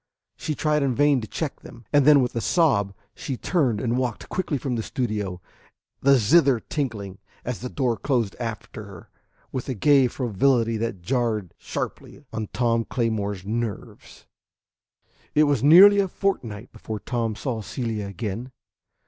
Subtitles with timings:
[0.35, 3.99] She tried in vain to check them, and then with a sob she turned and
[3.99, 5.39] walked quickly from the studio,
[6.01, 9.11] the zither tinkling, as the door closed after her,
[9.51, 14.25] with a gay frivolity that jarred sharply on Tom Claymore's nerves.
[15.35, 18.51] V It was nearly a fortnight before Tom saw Celia again.